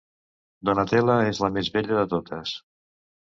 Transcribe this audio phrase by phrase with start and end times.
[0.69, 2.57] Donatella és la més bella de totes.